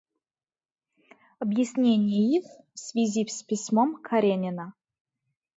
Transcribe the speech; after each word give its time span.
Объяснение 1.37 2.35
их 2.39 2.45
в 2.73 2.79
связи 2.79 3.23
с 3.27 3.43
письмом 3.43 4.01
Каренина. 4.01 4.73